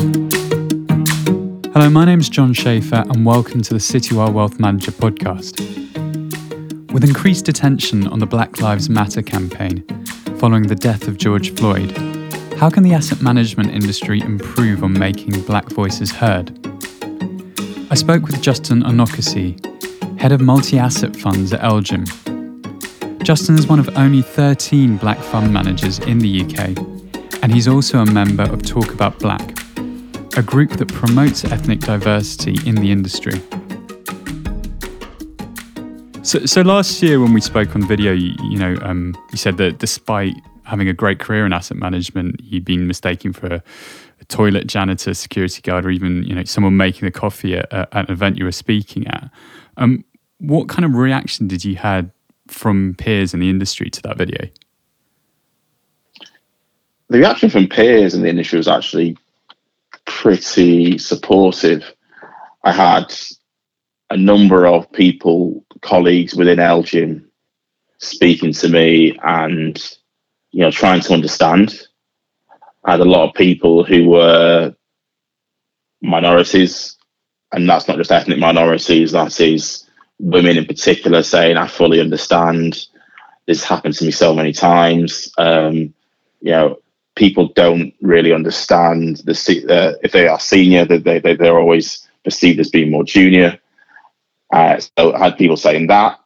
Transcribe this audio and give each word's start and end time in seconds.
Hello, 0.00 1.90
my 1.90 2.06
name 2.06 2.20
is 2.20 2.30
John 2.30 2.54
Schaefer, 2.54 3.04
and 3.06 3.26
welcome 3.26 3.60
to 3.60 3.74
the 3.74 3.80
Citywire 3.80 4.32
Wealth 4.32 4.58
Manager 4.58 4.92
podcast. 4.92 5.60
With 6.90 7.04
increased 7.04 7.50
attention 7.50 8.06
on 8.06 8.18
the 8.18 8.24
Black 8.24 8.62
Lives 8.62 8.88
Matter 8.88 9.20
campaign 9.20 9.84
following 10.38 10.62
the 10.62 10.74
death 10.74 11.06
of 11.06 11.18
George 11.18 11.54
Floyd, 11.54 11.90
how 12.56 12.70
can 12.70 12.82
the 12.82 12.94
asset 12.94 13.20
management 13.20 13.72
industry 13.72 14.22
improve 14.22 14.82
on 14.82 14.94
making 14.94 15.38
black 15.42 15.68
voices 15.68 16.10
heard? 16.10 16.50
I 17.90 17.94
spoke 17.94 18.22
with 18.22 18.40
Justin 18.40 18.82
Onuekwusi, 18.84 20.18
head 20.18 20.32
of 20.32 20.40
multi 20.40 20.78
asset 20.78 21.14
funds 21.14 21.52
at 21.52 21.60
LGIM. 21.60 23.22
Justin 23.22 23.58
is 23.58 23.66
one 23.66 23.78
of 23.78 23.94
only 23.98 24.22
13 24.22 24.96
black 24.96 25.18
fund 25.18 25.52
managers 25.52 25.98
in 25.98 26.20
the 26.20 26.42
UK, 26.42 26.78
and 27.42 27.52
he's 27.52 27.68
also 27.68 27.98
a 27.98 28.06
member 28.06 28.44
of 28.44 28.62
Talk 28.62 28.94
About 28.94 29.18
Black, 29.18 29.58
a 30.36 30.42
group 30.42 30.70
that 30.70 30.88
promotes 30.88 31.44
ethnic 31.44 31.80
diversity 31.80 32.56
in 32.68 32.76
the 32.76 32.92
industry. 32.92 33.40
So, 36.22 36.44
so 36.46 36.60
last 36.60 37.02
year 37.02 37.18
when 37.18 37.32
we 37.32 37.40
spoke 37.40 37.74
on 37.74 37.86
video, 37.86 38.12
you, 38.12 38.34
you 38.44 38.58
know, 38.58 38.76
um, 38.82 39.16
you 39.32 39.38
said 39.38 39.56
that 39.56 39.78
despite 39.78 40.34
having 40.64 40.88
a 40.88 40.92
great 40.92 41.18
career 41.18 41.44
in 41.44 41.52
asset 41.52 41.76
management, 41.76 42.40
you'd 42.42 42.64
been 42.64 42.86
mistaken 42.86 43.32
for 43.32 43.46
a, 43.46 43.62
a 44.20 44.24
toilet 44.26 44.66
janitor, 44.66 45.14
security 45.14 45.60
guard, 45.62 45.84
or 45.84 45.90
even 45.90 46.22
you 46.22 46.34
know 46.34 46.44
someone 46.44 46.76
making 46.76 47.06
the 47.06 47.10
coffee 47.10 47.56
at, 47.56 47.72
at 47.72 47.88
an 47.92 48.10
event 48.10 48.38
you 48.38 48.44
were 48.44 48.52
speaking 48.52 49.06
at. 49.08 49.30
Um, 49.76 50.04
what 50.38 50.68
kind 50.68 50.84
of 50.84 50.94
reaction 50.94 51.48
did 51.48 51.64
you 51.64 51.76
had 51.76 52.12
from 52.46 52.94
peers 52.96 53.34
in 53.34 53.40
the 53.40 53.50
industry 53.50 53.90
to 53.90 54.02
that 54.02 54.16
video? 54.16 54.48
The 57.08 57.18
reaction 57.18 57.50
from 57.50 57.66
peers 57.66 58.14
in 58.14 58.22
the 58.22 58.28
industry 58.28 58.58
was 58.58 58.68
actually 58.68 59.16
pretty 60.18 60.98
supportive. 60.98 61.94
I 62.64 62.72
had 62.72 63.14
a 64.10 64.16
number 64.16 64.66
of 64.66 64.90
people, 64.92 65.64
colleagues 65.80 66.34
within 66.34 66.58
LGIM, 66.58 67.24
speaking 67.98 68.52
to 68.52 68.68
me 68.68 69.18
and 69.22 69.78
you 70.50 70.60
know 70.60 70.70
trying 70.70 71.00
to 71.02 71.12
understand. 71.12 71.86
I 72.84 72.92
had 72.92 73.00
a 73.00 73.04
lot 73.04 73.28
of 73.28 73.34
people 73.34 73.84
who 73.84 74.08
were 74.08 74.74
minorities, 76.02 76.96
and 77.52 77.68
that's 77.68 77.88
not 77.88 77.98
just 77.98 78.12
ethnic 78.12 78.38
minorities. 78.38 79.12
That 79.12 79.40
is 79.40 79.88
women 80.18 80.58
in 80.58 80.66
particular 80.66 81.22
saying, 81.22 81.56
"I 81.56 81.66
fully 81.66 82.00
understand. 82.00 82.86
This 83.46 83.64
happened 83.64 83.94
to 83.94 84.04
me 84.04 84.10
so 84.10 84.34
many 84.34 84.52
times." 84.52 85.32
Um, 85.38 85.94
you 86.42 86.52
know, 86.52 86.78
people 87.20 87.48
don't 87.48 87.92
really 88.00 88.32
understand 88.32 89.18
the 89.26 89.34
uh, 89.68 89.92
if 90.02 90.12
they 90.12 90.26
are 90.26 90.40
senior, 90.40 90.86
that 90.86 91.04
they, 91.04 91.18
they 91.18 91.36
they're 91.36 91.60
always 91.60 92.08
perceived 92.24 92.58
as 92.58 92.70
being 92.70 92.90
more 92.90 93.04
junior. 93.04 93.60
Uh, 94.50 94.80
so 94.80 95.12
I 95.12 95.18
had 95.26 95.36
people 95.36 95.58
saying 95.58 95.88
that. 95.88 96.18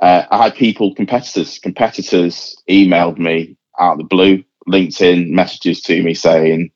Uh, 0.00 0.24
I 0.30 0.44
had 0.44 0.54
people, 0.54 0.94
competitors, 0.94 1.58
competitors 1.58 2.56
emailed 2.68 3.18
me 3.18 3.56
out 3.78 3.92
of 3.92 3.98
the 3.98 4.04
blue, 4.04 4.42
LinkedIn 4.66 5.28
messages 5.28 5.82
to 5.82 6.02
me 6.02 6.14
saying, 6.14 6.72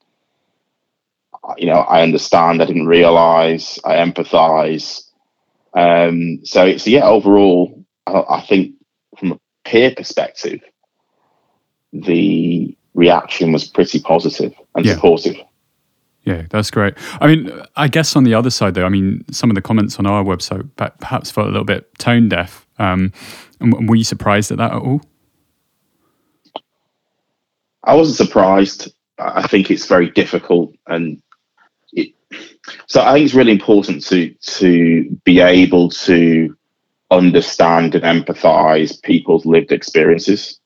you 1.57 1.65
know, 1.65 1.81
I 1.95 2.03
understand, 2.03 2.61
I 2.61 2.65
didn't 2.65 2.85
realize, 2.85 3.79
I 3.83 3.95
empathize. 3.95 5.09
Um, 5.73 6.45
so 6.45 6.65
it's, 6.65 6.87
yeah, 6.87 7.05
overall, 7.05 7.83
I, 8.05 8.23
I 8.29 8.41
think 8.41 8.75
from 9.17 9.31
a 9.33 9.39
peer 9.65 9.93
perspective, 9.95 10.61
the 11.91 12.77
reaction 12.97 13.53
was 13.53 13.63
pretty 13.63 14.01
positive 14.01 14.53
and 14.75 14.85
yeah. 14.85 14.95
supportive. 14.95 15.37
Yeah, 16.23 16.43
that's 16.49 16.69
great. 16.69 16.95
I 17.21 17.27
mean, 17.27 17.49
I 17.77 17.87
guess 17.87 18.17
on 18.17 18.25
the 18.25 18.33
other 18.33 18.49
side, 18.49 18.73
though, 18.73 18.85
I 18.85 18.89
mean, 18.89 19.23
some 19.31 19.49
of 19.49 19.55
the 19.55 19.61
comments 19.61 19.97
on 19.97 20.05
our 20.05 20.25
website 20.25 20.69
perhaps 20.75 21.31
felt 21.31 21.47
a 21.47 21.51
little 21.51 21.63
bit 21.63 21.87
tone 21.99 22.27
deaf. 22.27 22.67
Um, 22.79 23.13
were 23.61 23.95
you 23.95 24.03
surprised 24.03 24.51
at 24.51 24.57
that 24.57 24.73
at 24.73 24.81
all? 24.81 25.01
I 27.85 27.93
wasn't 27.93 28.17
surprised. 28.17 28.91
I 29.17 29.47
think 29.47 29.71
it's 29.71 29.85
very 29.87 30.11
difficult, 30.11 30.75
and 30.87 31.21
it, 31.93 32.13
so 32.87 33.01
I 33.01 33.13
think 33.13 33.25
it's 33.25 33.33
really 33.33 33.53
important 33.53 34.03
to 34.07 34.29
to 34.59 35.09
be 35.23 35.39
able 35.39 35.89
to 35.91 36.55
understand 37.09 37.95
and 37.95 38.03
empathise 38.03 39.01
people's 39.01 39.45
lived 39.45 39.71
experiences. 39.71 40.59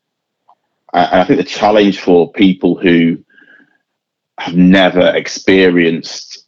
And 0.93 1.21
I 1.21 1.23
think 1.23 1.37
the 1.37 1.43
challenge 1.43 1.99
for 1.99 2.31
people 2.31 2.75
who 2.75 3.23
have 4.39 4.55
never 4.55 5.15
experienced 5.15 6.45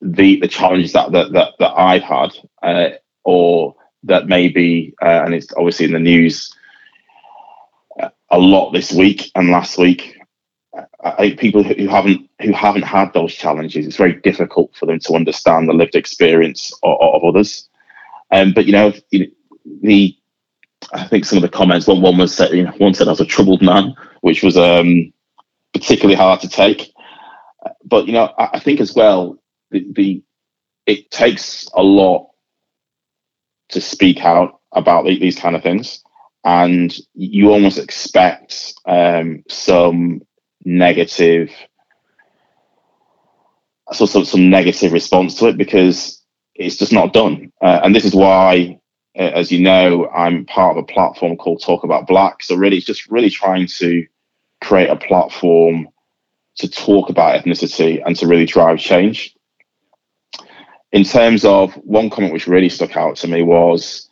the 0.00 0.40
the 0.40 0.48
challenges 0.48 0.92
that 0.92 1.12
that 1.12 1.32
that, 1.32 1.54
that 1.58 1.72
I've 1.78 2.02
had, 2.02 2.30
uh, 2.62 2.90
or 3.24 3.76
that 4.04 4.26
maybe, 4.26 4.94
uh, 5.00 5.22
and 5.24 5.34
it's 5.34 5.52
obviously 5.56 5.86
in 5.86 5.92
the 5.92 6.00
news 6.00 6.52
a 8.30 8.38
lot 8.38 8.72
this 8.72 8.92
week 8.92 9.30
and 9.34 9.50
last 9.50 9.78
week. 9.78 10.18
I 11.04 11.16
think 11.16 11.38
people 11.38 11.62
who 11.62 11.86
haven't 11.86 12.28
who 12.40 12.52
haven't 12.52 12.82
had 12.82 13.12
those 13.12 13.34
challenges, 13.34 13.86
it's 13.86 13.96
very 13.96 14.14
difficult 14.14 14.74
for 14.74 14.86
them 14.86 14.98
to 15.00 15.14
understand 15.14 15.68
the 15.68 15.74
lived 15.74 15.94
experience 15.94 16.72
of, 16.82 16.96
of 17.00 17.24
others. 17.24 17.68
Um, 18.30 18.52
but 18.52 18.64
you 18.66 18.72
know, 18.72 18.92
the 19.82 20.16
I 20.92 21.04
think 21.04 21.24
some 21.24 21.38
of 21.38 21.42
the 21.42 21.48
comments. 21.48 21.86
One 21.86 22.02
one 22.02 22.18
was 22.18 22.34
said, 22.34 22.52
you 22.52 22.64
know, 22.64 22.72
one 22.78 22.94
said 22.94 23.08
I 23.08 23.10
was 23.10 23.20
a 23.20 23.24
troubled 23.26 23.62
man, 23.62 23.94
which 24.20 24.42
was 24.42 24.56
um, 24.56 25.12
particularly 25.72 26.16
hard 26.16 26.40
to 26.40 26.48
take. 26.48 26.92
But 27.84 28.06
you 28.06 28.12
know, 28.12 28.32
I, 28.38 28.50
I 28.54 28.58
think 28.58 28.80
as 28.80 28.94
well, 28.94 29.38
the, 29.70 29.86
the, 29.92 30.22
it 30.86 31.10
takes 31.10 31.68
a 31.74 31.82
lot 31.82 32.28
to 33.70 33.80
speak 33.80 34.24
out 34.24 34.60
about 34.72 35.04
these 35.04 35.38
kind 35.38 35.56
of 35.56 35.62
things, 35.62 36.02
and 36.44 36.94
you 37.14 37.50
almost 37.50 37.78
expect 37.78 38.74
um, 38.86 39.42
some 39.48 40.20
negative, 40.64 41.50
so 43.92 44.06
some, 44.06 44.24
some 44.24 44.50
negative 44.50 44.92
response 44.92 45.36
to 45.36 45.48
it 45.48 45.56
because 45.56 46.22
it's 46.54 46.76
just 46.76 46.92
not 46.92 47.12
done. 47.12 47.52
Uh, 47.60 47.80
and 47.82 47.94
this 47.94 48.04
is 48.04 48.14
why, 48.14 48.78
as 49.14 49.52
you 49.52 49.60
know, 49.60 50.08
I'm 50.08 50.44
part 50.46 50.76
of 50.76 50.82
a 50.82 50.86
platform 50.86 51.36
called 51.36 51.62
Talk 51.62 51.84
About 51.84 52.06
Black. 52.06 52.42
So 52.42 52.56
really, 52.56 52.78
it's 52.78 52.86
just 52.86 53.10
really 53.10 53.30
trying 53.30 53.66
to 53.78 54.06
create 54.62 54.88
a 54.88 54.96
platform 54.96 55.88
to 56.56 56.68
talk 56.68 57.08
about 57.08 57.42
ethnicity 57.42 58.02
and 58.04 58.16
to 58.16 58.26
really 58.26 58.46
drive 58.46 58.78
change. 58.78 59.34
In 60.92 61.04
terms 61.04 61.44
of 61.44 61.72
one 61.74 62.10
comment 62.10 62.32
which 62.32 62.46
really 62.46 62.68
stuck 62.68 62.96
out 62.96 63.16
to 63.16 63.28
me 63.28 63.42
was 63.42 64.08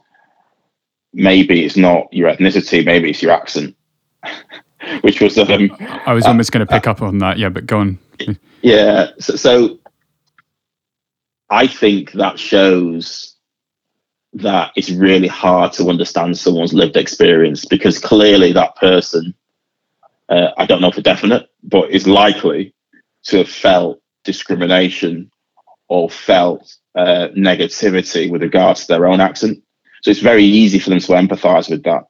maybe 1.12 1.64
it's 1.64 1.76
not 1.76 2.12
your 2.12 2.30
ethnicity, 2.30 2.84
maybe 2.84 3.10
it's 3.10 3.22
your 3.22 3.32
accent. 3.32 3.76
which 5.02 5.20
was 5.20 5.36
um, 5.38 5.70
I 6.06 6.12
was 6.12 6.24
almost 6.24 6.50
uh, 6.50 6.58
going 6.58 6.66
to 6.66 6.72
pick 6.72 6.86
uh, 6.86 6.90
up 6.90 7.02
on 7.02 7.18
that, 7.18 7.38
yeah, 7.38 7.48
but 7.48 7.66
go 7.66 7.80
on. 7.80 7.98
yeah, 8.62 9.08
so, 9.18 9.36
so 9.36 9.78
I 11.50 11.66
think 11.66 12.12
that 12.12 12.38
shows 12.38 13.29
that 14.32 14.70
it's 14.76 14.90
really 14.90 15.28
hard 15.28 15.72
to 15.72 15.88
understand 15.88 16.38
someone's 16.38 16.72
lived 16.72 16.96
experience 16.96 17.64
because 17.64 17.98
clearly 17.98 18.52
that 18.52 18.76
person 18.76 19.34
uh, 20.30 20.52
I 20.56 20.64
don't 20.64 20.80
know 20.80 20.92
for 20.92 21.02
definite, 21.02 21.50
but 21.64 21.90
is 21.90 22.06
likely 22.06 22.72
to 23.24 23.38
have 23.38 23.48
felt 23.48 24.00
discrimination 24.24 25.30
or 25.88 26.08
felt 26.08 26.76
uh, 26.94 27.28
negativity 27.36 28.30
with 28.30 28.42
regards 28.42 28.82
to 28.82 28.86
their 28.88 29.06
own 29.06 29.20
accent. 29.20 29.62
So 30.02 30.10
it's 30.10 30.20
very 30.20 30.44
easy 30.44 30.78
for 30.78 30.90
them 30.90 31.00
to 31.00 31.12
empathize 31.12 31.68
with 31.68 31.82
that. 31.82 32.04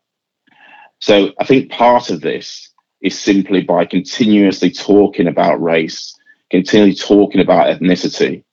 So 1.01 1.33
I 1.41 1.45
think 1.45 1.71
part 1.71 2.11
of 2.11 2.21
this 2.21 2.71
is 3.01 3.19
simply 3.19 3.63
by 3.63 3.87
continuously 3.87 4.71
talking 4.71 5.27
about 5.27 5.63
race, 5.63 6.15
continually 6.51 6.95
talking 6.95 7.41
about 7.41 7.69
ethnicity, 7.69 8.45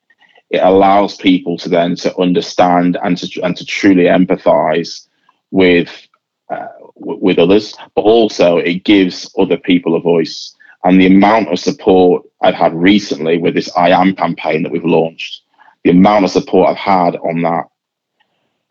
it 0.50 0.62
allows 0.64 1.18
people 1.18 1.58
to 1.58 1.70
then 1.70 1.96
to 1.98 2.18
understand 2.18 2.98
and 3.04 3.18
to 3.18 3.42
and 3.42 3.56
to 3.58 3.66
truly 3.66 4.06
empathize 4.06 5.08
with 5.52 6.08
uh, 6.50 6.68
with 6.96 7.40
others, 7.40 7.76
but 7.96 8.02
also 8.02 8.58
it 8.58 8.84
gives 8.84 9.30
other 9.38 9.58
people 9.58 9.96
a 9.96 10.00
voice. 10.00 10.54
And 10.84 11.00
the 11.00 11.08
amount 11.08 11.52
of 11.52 11.60
support 11.60 12.24
I've 12.42 12.56
had 12.56 12.74
recently 12.74 13.38
with 13.38 13.56
this 13.56 13.70
I 13.76 13.90
Am 13.90 14.16
campaign 14.16 14.64
that 14.64 14.72
we've 14.72 14.86
launched, 14.86 15.42
the 15.84 15.92
amount 15.92 16.26
of 16.26 16.32
support 16.32 16.70
I've 16.70 16.78
had 16.78 17.16
on 17.18 17.42
that 17.42 17.66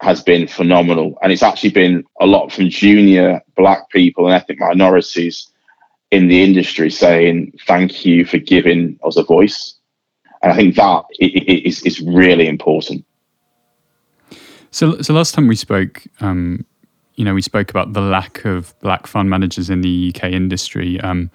has 0.00 0.23
been 0.23 0.46
phenomenal. 0.46 1.19
And 1.23 1.32
it's 1.32 1.43
actually 1.43 1.70
been 1.70 2.05
a 2.20 2.26
lot 2.26 2.52
from 2.52 2.69
junior 2.69 3.40
black 3.56 3.88
people 3.90 4.26
and 4.26 4.34
ethnic 4.34 4.61
minorities 4.61 5.50
in 6.11 6.28
the 6.28 6.43
industry 6.43 6.90
saying, 6.90 7.52
thank 7.67 8.05
you 8.05 8.25
for 8.25 8.38
giving 8.38 8.99
us 9.05 9.17
a 9.17 9.25
voice. 9.25 9.75
And 10.47 10.53
I 10.53 10.57
think 10.57 10.77
that 10.77 11.05
is, 11.19 11.83
is 11.83 12.01
really 12.01 12.47
important. 12.47 13.05
So, 14.71 15.01
so 15.03 15.13
last 15.13 15.35
time 15.35 15.49
we 15.49 15.57
spoke, 15.57 16.05
um, 16.21 16.65
you 17.17 17.25
know, 17.25 17.35
we 17.35 17.43
spoke 17.43 17.69
about 17.69 17.95
the 17.95 18.01
lack 18.01 18.45
of 18.45 18.79
black 18.79 19.09
fund 19.09 19.29
managers 19.29 19.71
in 19.71 19.81
the 19.81 20.15
UK 20.15 20.31
industry. 20.31 21.01
Um, 21.01 21.33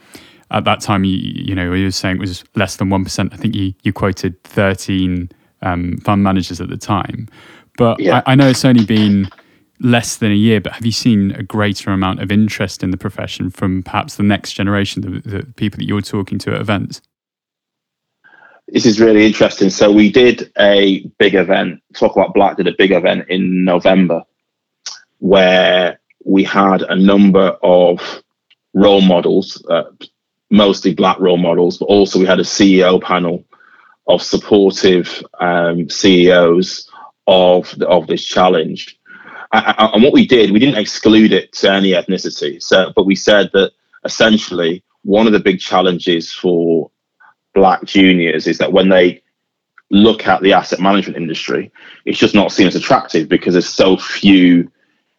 at 0.51 0.63
that 0.63 0.79
time, 0.79 1.03
you, 1.03 1.17
you 1.17 1.53
know, 1.53 1.73
you 1.73 1.83
were 1.83 1.91
saying 1.91 2.15
it 2.15 2.19
was 2.21 2.45
less 2.55 2.77
than 2.77 2.87
1%. 2.87 3.33
I 3.33 3.35
think 3.35 3.53
you, 3.53 3.73
you 3.83 3.91
quoted 3.91 4.41
13 4.45 5.29
um, 5.61 5.97
fund 5.97 6.23
managers 6.23 6.61
at 6.61 6.69
the 6.69 6.77
time. 6.77 7.27
But 7.77 7.99
yeah. 7.99 8.21
I, 8.25 8.31
I 8.31 8.35
know 8.35 8.47
it's 8.47 8.63
only 8.63 8.85
been 8.85 9.27
less 9.81 10.15
than 10.15 10.31
a 10.31 10.35
year, 10.35 10.61
but 10.61 10.71
have 10.71 10.85
you 10.85 10.93
seen 10.93 11.31
a 11.31 11.43
greater 11.43 11.91
amount 11.91 12.21
of 12.21 12.31
interest 12.31 12.81
in 12.81 12.91
the 12.91 12.97
profession 12.97 13.49
from 13.49 13.83
perhaps 13.83 14.15
the 14.15 14.23
next 14.23 14.53
generation, 14.53 15.01
the, 15.01 15.29
the 15.29 15.45
people 15.57 15.79
that 15.79 15.85
you're 15.85 15.99
talking 15.99 16.39
to 16.39 16.55
at 16.55 16.61
events? 16.61 17.01
This 18.71 18.85
is 18.85 19.01
really 19.01 19.25
interesting. 19.25 19.69
So 19.69 19.91
we 19.91 20.09
did 20.09 20.49
a 20.57 21.05
big 21.19 21.35
event. 21.35 21.81
Talk 21.93 22.15
about 22.15 22.33
Black 22.33 22.55
did 22.55 22.67
a 22.67 22.75
big 22.77 22.91
event 22.91 23.25
in 23.27 23.65
November, 23.65 24.23
where 25.19 25.99
we 26.23 26.45
had 26.45 26.81
a 26.83 26.95
number 26.95 27.57
of 27.63 28.23
role 28.73 29.01
models, 29.01 29.61
uh, 29.69 29.91
mostly 30.49 30.93
black 30.93 31.19
role 31.19 31.37
models, 31.37 31.79
but 31.79 31.87
also 31.87 32.17
we 32.17 32.25
had 32.25 32.39
a 32.39 32.43
CEO 32.43 33.01
panel 33.01 33.43
of 34.07 34.21
supportive 34.21 35.21
um, 35.41 35.89
CEOs 35.89 36.89
of 37.27 37.73
the, 37.77 37.87
of 37.89 38.07
this 38.07 38.23
challenge. 38.23 38.97
And 39.51 40.01
what 40.01 40.13
we 40.13 40.25
did, 40.25 40.51
we 40.51 40.59
didn't 40.59 40.79
exclude 40.79 41.33
it 41.33 41.51
to 41.53 41.71
any 41.71 41.91
ethnicity. 41.91 42.63
So, 42.63 42.93
but 42.95 43.05
we 43.05 43.15
said 43.15 43.49
that 43.51 43.73
essentially 44.05 44.81
one 45.03 45.27
of 45.27 45.33
the 45.33 45.39
big 45.39 45.59
challenges 45.59 46.31
for 46.31 46.90
black 47.53 47.83
juniors 47.83 48.47
is 48.47 48.57
that 48.59 48.73
when 48.73 48.89
they 48.89 49.21
look 49.89 50.27
at 50.27 50.41
the 50.41 50.53
asset 50.53 50.79
management 50.79 51.17
industry, 51.17 51.71
it's 52.05 52.19
just 52.19 52.35
not 52.35 52.51
seen 52.51 52.67
as 52.67 52.75
attractive 52.75 53.27
because 53.27 53.53
there's 53.53 53.67
so 53.67 53.97
few 53.97 54.71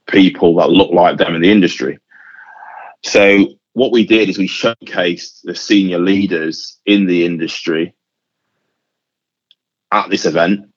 people 0.08 0.56
that 0.56 0.70
look 0.70 0.90
like 0.90 1.18
them 1.18 1.34
in 1.34 1.42
the 1.42 1.50
industry. 1.50 1.98
So 3.02 3.46
what 3.74 3.92
we 3.92 4.06
did 4.06 4.28
is 4.28 4.38
we 4.38 4.48
showcased 4.48 5.42
the 5.42 5.54
senior 5.54 5.98
leaders 5.98 6.78
in 6.86 7.06
the 7.06 7.24
industry 7.24 7.94
at 9.90 10.08
this 10.08 10.24
event 10.24 10.72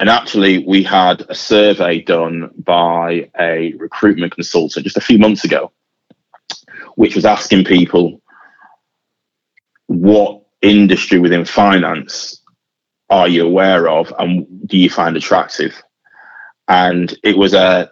and 0.00 0.08
actually, 0.08 0.64
we 0.66 0.82
had 0.82 1.26
a 1.28 1.34
survey 1.34 2.00
done 2.00 2.50
by 2.56 3.30
a 3.38 3.74
recruitment 3.74 4.34
consultant 4.34 4.84
just 4.84 4.96
a 4.96 5.00
few 5.02 5.18
months 5.18 5.44
ago, 5.44 5.72
which 6.94 7.14
was 7.14 7.26
asking 7.26 7.64
people 7.64 8.22
what 9.88 10.39
industry 10.62 11.18
within 11.18 11.44
finance 11.44 12.40
are 13.10 13.28
you 13.28 13.44
aware 13.44 13.88
of 13.88 14.12
and 14.18 14.46
do 14.68 14.78
you 14.78 14.88
find 14.88 15.16
attractive? 15.16 15.82
And 16.68 17.12
it 17.24 17.36
was 17.36 17.54
a 17.54 17.90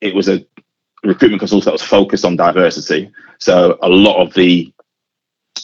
it 0.00 0.14
was 0.14 0.28
a 0.28 0.44
recruitment 1.02 1.40
consultant 1.40 1.64
that 1.64 1.72
was 1.72 1.82
focused 1.82 2.24
on 2.24 2.36
diversity. 2.36 3.10
So 3.38 3.78
a 3.82 3.88
lot 3.88 4.22
of 4.22 4.32
the 4.34 4.72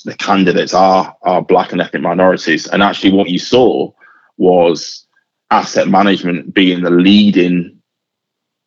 the 0.04 0.16
candidates 0.16 0.74
are 0.74 1.16
are 1.22 1.40
black 1.40 1.72
and 1.72 1.80
ethnic 1.80 2.02
minorities. 2.02 2.66
And 2.66 2.82
actually 2.82 3.12
what 3.12 3.30
you 3.30 3.38
saw 3.38 3.92
was 4.36 5.06
asset 5.50 5.88
management 5.88 6.52
being 6.52 6.82
the 6.82 6.90
leading 6.90 7.80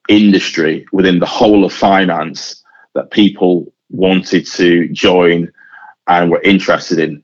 industry 0.07 0.86
within 0.94 1.19
the 1.19 1.25
whole 1.25 1.65
of 1.65 1.74
finance 1.74 2.63
that 2.95 3.12
people 3.12 3.71
wanted 3.89 4.45
to 4.47 4.88
join 4.89 5.51
and 6.07 6.31
were 6.31 6.41
interested 6.41 7.00
in. 7.00 7.21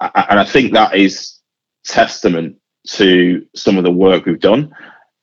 And 0.00 0.40
I 0.40 0.44
think 0.44 0.72
that 0.72 0.94
is 0.94 1.38
testament 1.84 2.56
to 2.86 3.46
some 3.54 3.76
of 3.76 3.84
the 3.84 3.90
work 3.90 4.24
we've 4.24 4.40
done. 4.40 4.74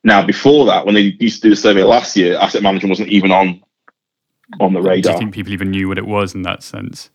Now, 0.04 0.26
before 0.26 0.66
that, 0.68 0.86
when 0.86 0.96
they 0.96 1.16
used 1.20 1.42
to 1.42 1.48
do 1.48 1.50
the 1.50 1.56
survey 1.56 1.84
last 1.84 2.16
year, 2.16 2.38
asset 2.38 2.62
management 2.62 2.92
wasn't 2.92 3.10
even 3.10 3.32
on 3.32 3.64
on 4.60 4.74
the 4.74 4.82
radar. 4.82 5.02
Do 5.02 5.10
you 5.12 5.18
think 5.18 5.34
people 5.34 5.54
even 5.54 5.72
knew 5.72 5.88
what 5.90 5.98
it 5.98 6.06
was 6.06 6.34
in 6.34 6.44
that 6.44 6.64
sense? 6.64 7.10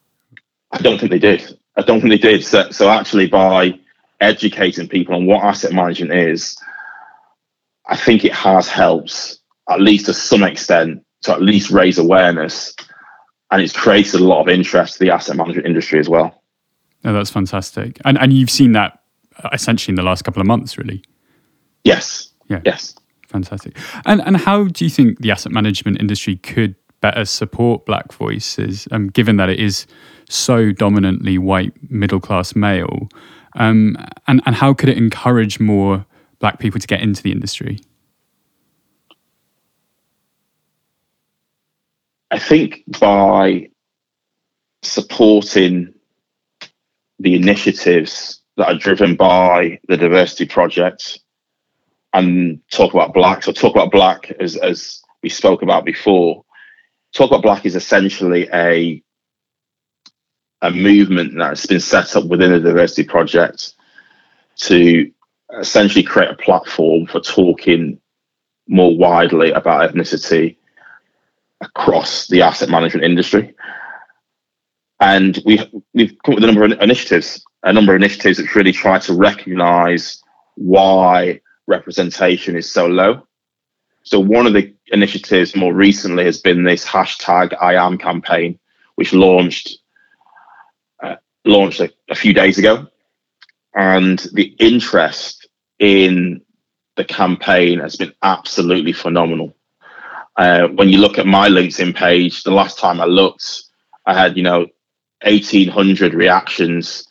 I 0.72 0.78
don't 0.78 0.98
think 0.98 1.10
they 1.10 1.18
did. 1.18 1.58
I 1.76 1.82
don't 1.82 2.00
think 2.00 2.10
they 2.10 2.18
did. 2.18 2.44
So, 2.44 2.70
so 2.70 2.90
actually, 2.90 3.28
by 3.28 3.78
educating 4.20 4.88
people 4.88 5.14
on 5.14 5.26
what 5.26 5.44
asset 5.44 5.72
management 5.72 6.12
is, 6.12 6.56
I 7.86 7.96
think 7.96 8.24
it 8.24 8.32
has 8.32 8.68
helped, 8.68 9.38
at 9.68 9.80
least 9.80 10.06
to 10.06 10.14
some 10.14 10.42
extent, 10.42 11.04
to 11.22 11.32
at 11.32 11.42
least 11.42 11.70
raise 11.70 11.98
awareness. 11.98 12.74
And 13.50 13.62
it's 13.62 13.72
created 13.72 14.20
a 14.20 14.24
lot 14.24 14.40
of 14.42 14.48
interest 14.48 15.00
in 15.00 15.06
the 15.06 15.14
asset 15.14 15.36
management 15.36 15.66
industry 15.66 15.98
as 15.98 16.08
well. 16.08 16.41
Oh, 17.04 17.12
that's 17.12 17.31
fantastic. 17.31 18.00
And 18.04 18.19
and 18.19 18.32
you've 18.32 18.50
seen 18.50 18.72
that 18.72 19.02
uh, 19.43 19.49
essentially 19.52 19.93
in 19.93 19.96
the 19.96 20.02
last 20.02 20.22
couple 20.22 20.40
of 20.40 20.46
months, 20.46 20.78
really. 20.78 21.02
Yes. 21.84 22.28
Yeah. 22.49 22.60
Yes. 22.64 22.94
Fantastic. 23.28 23.76
And 24.04 24.20
and 24.22 24.37
how 24.37 24.64
do 24.64 24.84
you 24.84 24.90
think 24.90 25.19
the 25.20 25.31
asset 25.31 25.52
management 25.52 26.00
industry 26.00 26.37
could 26.37 26.75
better 27.00 27.25
support 27.25 27.84
black 27.84 28.12
voices, 28.12 28.87
um, 28.93 29.08
given 29.08 29.37
that 29.37 29.49
it 29.49 29.58
is 29.58 29.87
so 30.28 30.72
dominantly 30.72 31.38
white 31.38 31.72
middle 31.90 32.20
class 32.20 32.54
male? 32.54 33.08
Um, 33.56 33.96
and, 34.26 34.40
and 34.46 34.55
how 34.55 34.72
could 34.72 34.88
it 34.88 34.96
encourage 34.96 35.60
more 35.60 36.06
black 36.38 36.58
people 36.58 36.81
to 36.81 36.87
get 36.87 37.02
into 37.02 37.22
the 37.22 37.32
industry? 37.32 37.81
I 42.31 42.38
think 42.38 42.82
by 42.98 43.69
supporting 44.82 45.93
the 47.22 47.36
initiatives 47.36 48.40
that 48.56 48.69
are 48.69 48.78
driven 48.78 49.14
by 49.14 49.78
the 49.88 49.96
diversity 49.96 50.44
project 50.44 51.20
and 52.12 52.60
talk 52.70 52.92
about 52.92 53.14
black. 53.14 53.42
So 53.42 53.52
talk 53.52 53.74
about 53.74 53.90
black 53.92 54.32
as 54.40 54.56
as 54.56 55.02
we 55.22 55.28
spoke 55.28 55.62
about 55.62 55.84
before. 55.84 56.44
Talk 57.14 57.30
about 57.30 57.42
black 57.42 57.64
is 57.64 57.76
essentially 57.76 58.48
a 58.52 59.02
a 60.62 60.70
movement 60.70 61.34
that's 61.36 61.66
been 61.66 61.80
set 61.80 62.14
up 62.16 62.24
within 62.26 62.52
the 62.52 62.60
diversity 62.60 63.04
project 63.04 63.74
to 64.56 65.10
essentially 65.58 66.04
create 66.04 66.30
a 66.30 66.36
platform 66.36 67.06
for 67.06 67.20
talking 67.20 68.00
more 68.69 68.96
widely 68.96 69.50
about 69.52 69.90
ethnicity 69.90 70.56
across 71.60 72.26
the 72.28 72.42
asset 72.42 72.69
management 72.69 73.04
industry. 73.04 73.54
And 75.02 75.43
we, 75.44 75.58
we've 75.94 76.16
come 76.25 76.34
up 76.34 76.37
with 76.37 76.44
a 76.44 76.46
number 76.46 76.62
of 76.62 76.81
initiatives, 76.81 77.44
a 77.64 77.72
number 77.72 77.93
of 77.93 78.00
initiatives 78.00 78.38
that 78.38 78.54
really 78.54 78.70
try 78.70 79.00
to 79.00 79.12
recognize 79.12 80.22
why 80.54 81.40
representation 81.66 82.54
is 82.54 82.72
so 82.72 82.87
low. 82.87 83.26
So 84.04 84.20
one 84.20 84.46
of 84.46 84.52
the 84.52 84.72
initiatives 84.93 85.56
more 85.56 85.75
recently 85.75 86.25
has 86.26 86.40
been 86.40 86.62
this 86.62 86.87
hashtag 86.87 87.52
I 87.60 87.75
am 87.75 87.99
campaign, 87.99 88.60
which 88.94 89.12
launched 89.12 89.76
uh, 91.02 91.16
launched 91.44 91.81
a, 91.81 91.90
a 92.08 92.14
few 92.14 92.32
days 92.32 92.58
ago. 92.58 92.87
And 93.74 94.20
the 94.34 94.55
interest 94.60 95.48
in 95.81 96.43
the 96.94 97.05
campaign 97.05 97.81
has 97.81 97.96
been 97.96 98.12
absolutely 98.22 98.93
phenomenal. 98.93 99.53
Uh, 100.36 100.69
when 100.69 100.91
you 100.91 100.98
look 100.98 101.19
at 101.19 101.26
my 101.26 101.48
LinkedIn 101.48 101.96
page, 101.96 102.44
the 102.44 102.53
last 102.53 102.79
time 102.79 103.00
I 103.00 103.06
looked, 103.06 103.65
I 104.06 104.15
had, 104.15 104.36
you 104.36 104.44
know, 104.44 104.69
1800 105.24 106.14
reactions 106.14 107.06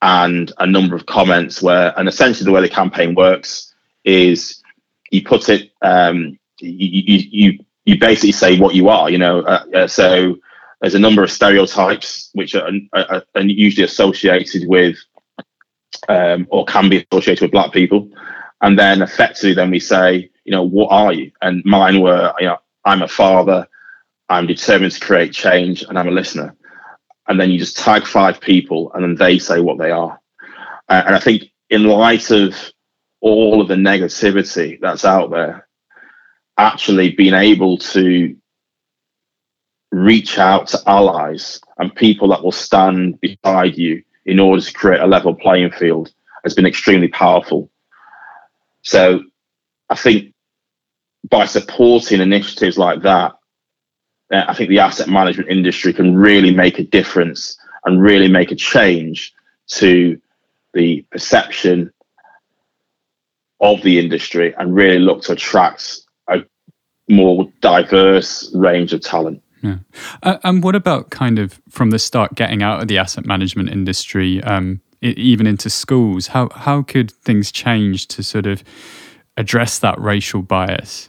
and 0.00 0.52
a 0.58 0.66
number 0.66 0.96
of 0.96 1.06
comments 1.06 1.62
where, 1.62 1.96
and 1.98 2.08
essentially 2.08 2.44
the 2.44 2.52
way 2.52 2.60
the 2.60 2.68
campaign 2.68 3.14
works 3.14 3.72
is 4.04 4.62
you 5.10 5.22
put 5.22 5.48
it, 5.48 5.70
um, 5.82 6.38
you, 6.58 7.28
you, 7.30 7.58
you, 7.84 7.98
basically 7.98 8.32
say 8.32 8.58
what 8.58 8.74
you 8.74 8.88
are, 8.88 9.10
you 9.10 9.18
know, 9.18 9.40
uh, 9.42 9.64
uh, 9.74 9.86
so 9.86 10.36
there's 10.80 10.94
a 10.94 10.98
number 10.98 11.22
of 11.22 11.30
stereotypes 11.30 12.30
which 12.32 12.54
are, 12.54 12.68
are, 12.94 13.22
are 13.34 13.42
usually 13.42 13.84
associated 13.84 14.66
with 14.66 14.96
um, 16.08 16.46
or 16.50 16.64
can 16.64 16.88
be 16.88 17.06
associated 17.12 17.42
with 17.42 17.52
black 17.52 17.72
people. 17.72 18.08
And 18.60 18.78
then 18.78 19.02
effectively 19.02 19.54
then 19.54 19.70
we 19.70 19.80
say 19.80 20.30
you 20.44 20.52
know 20.52 20.62
what 20.62 20.88
are 20.90 21.12
you? 21.12 21.32
And 21.42 21.62
mine 21.64 22.00
were 22.00 22.32
you 22.38 22.46
know 22.46 22.58
i'm 22.84 23.02
a 23.02 23.08
father 23.08 23.66
i'm 24.28 24.46
determined 24.46 24.92
to 24.92 25.00
create 25.00 25.32
change 25.32 25.82
and 25.82 25.98
i'm 25.98 26.08
a 26.08 26.12
listener 26.12 26.54
and 27.32 27.40
then 27.40 27.50
you 27.50 27.58
just 27.58 27.78
tag 27.78 28.06
five 28.06 28.40
people 28.40 28.92
and 28.92 29.02
then 29.02 29.14
they 29.14 29.38
say 29.38 29.58
what 29.58 29.78
they 29.78 29.90
are 29.90 30.20
uh, 30.88 31.02
and 31.06 31.16
i 31.16 31.18
think 31.18 31.44
in 31.70 31.84
light 31.84 32.30
of 32.30 32.54
all 33.20 33.60
of 33.60 33.68
the 33.68 33.74
negativity 33.74 34.78
that's 34.80 35.04
out 35.04 35.30
there 35.30 35.66
actually 36.58 37.10
being 37.10 37.34
able 37.34 37.78
to 37.78 38.36
reach 39.92 40.38
out 40.38 40.68
to 40.68 40.80
allies 40.86 41.60
and 41.78 41.94
people 41.94 42.28
that 42.28 42.42
will 42.42 42.52
stand 42.52 43.20
beside 43.20 43.76
you 43.76 44.02
in 44.26 44.38
order 44.38 44.60
to 44.60 44.72
create 44.72 45.00
a 45.00 45.06
level 45.06 45.34
playing 45.34 45.70
field 45.70 46.12
has 46.44 46.54
been 46.54 46.66
extremely 46.66 47.08
powerful. 47.08 47.70
So 48.82 49.22
I 49.88 49.94
think 49.94 50.34
by 51.28 51.46
supporting 51.46 52.20
initiatives 52.20 52.78
like 52.78 53.02
that, 53.02 53.32
uh, 54.32 54.44
I 54.48 54.54
think 54.54 54.70
the 54.70 54.78
asset 54.78 55.08
management 55.08 55.50
industry 55.50 55.92
can 55.92 56.16
really 56.16 56.54
make 56.54 56.78
a 56.78 56.84
difference 56.84 57.56
and 57.84 58.02
really 58.02 58.28
make 58.28 58.50
a 58.50 58.56
change 58.56 59.32
to 59.68 60.20
the 60.74 61.02
perception 61.10 61.92
of 63.60 63.82
the 63.82 63.98
industry 63.98 64.54
and 64.58 64.74
really 64.74 64.98
look 64.98 65.22
to 65.22 65.32
attract 65.32 66.00
a 66.28 66.42
more 67.08 67.48
diverse 67.60 68.52
range 68.54 68.92
of 68.92 69.00
talent. 69.00 69.42
Yeah. 69.62 69.76
Uh, 70.22 70.38
and 70.42 70.64
what 70.64 70.74
about 70.74 71.10
kind 71.10 71.38
of 71.38 71.60
from 71.68 71.90
the 71.90 71.98
start 71.98 72.34
getting 72.34 72.62
out 72.62 72.82
of 72.82 72.88
the 72.88 72.98
asset 72.98 73.24
management 73.24 73.70
industry, 73.70 74.42
um, 74.42 74.80
it, 75.00 75.16
even 75.18 75.46
into 75.46 75.70
schools? 75.70 76.28
How 76.28 76.48
how 76.52 76.82
could 76.82 77.12
things 77.12 77.52
change 77.52 78.08
to 78.08 78.24
sort 78.24 78.46
of 78.46 78.64
address 79.36 79.78
that 79.78 80.00
racial 80.00 80.42
bias? 80.42 81.08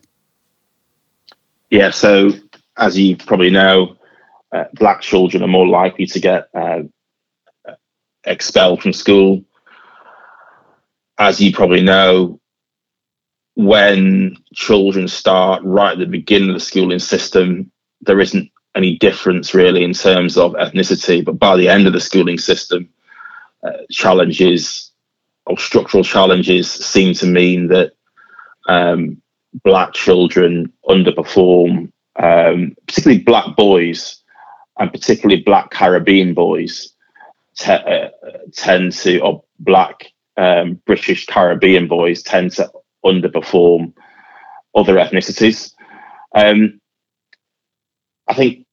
Yeah. 1.72 1.90
So 1.90 2.34
as 2.78 2.98
you 2.98 3.16
probably 3.18 3.50
know, 3.50 3.98
uh, 4.52 4.66
black 4.74 5.02
children 5.02 5.44
are 5.44 5.48
more 5.48 5.68
likely 5.68 6.06
to 6.06 6.20
get 6.20 6.48
uh, 6.54 6.84
expelled 8.26 8.82
from 8.82 8.94
school. 8.94 9.44
As 11.18 11.40
you 11.40 11.54
probably 11.54 11.82
know, 11.82 12.40
when 13.56 14.38
children 14.54 15.08
start 15.08 15.62
right 15.64 15.94
at 15.94 16.00
the 16.00 16.06
beginning 16.06 16.50
of 16.50 16.56
the 16.56 16.60
schooling 16.60 17.00
system, 17.00 17.72
there 18.02 18.20
isn't 18.20 18.52
any 18.76 18.98
difference 18.98 19.54
really 19.54 19.84
in 19.84 19.94
terms 19.94 20.38
of 20.38 20.54
ethnicity. 20.54 21.24
But 21.24 21.38
by 21.38 21.56
the 21.56 21.70
end 21.70 21.86
of 21.86 21.94
the 21.94 22.00
schooling 22.00 22.40
system, 22.40 22.90
uh, 23.64 23.72
challenges 23.92 24.92
or 25.46 25.58
structural 25.58 26.04
challenges 26.04 26.70
seem 26.70 27.14
to 27.16 27.26
mean 27.26 27.68
that 27.68 27.94
um, 28.68 29.22
black 29.64 29.94
children 29.94 30.74
underperform, 30.88 31.92
um, 32.16 32.76
particularly 32.88 33.24
black 33.24 33.56
boys 33.56 34.22
and 34.78 34.92
particularly 34.92 35.42
black 35.42 35.72
Caribbean 35.72 36.34
boys 36.34 36.94
te- 37.58 37.72
uh, 37.72 38.10
tend 38.54 38.94
to, 38.94 39.20
or 39.20 39.44
black 39.60 40.12
um, 40.38 40.82
British 40.86 41.26
Caribbean 41.26 41.88
boys 41.88 42.24
tend 42.24 42.52
to 42.54 42.70
underperform 43.06 43.94
other 44.76 44.96
ethnicities. 44.96 45.74
Um, 46.36 46.80
I 48.28 48.34
think 48.34 48.66